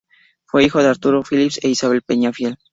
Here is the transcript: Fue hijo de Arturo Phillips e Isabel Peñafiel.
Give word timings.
Fue 0.47 0.63
hijo 0.63 0.81
de 0.81 0.89
Arturo 0.89 1.21
Phillips 1.29 1.59
e 1.63 1.69
Isabel 1.69 2.01
Peñafiel. 2.01 2.57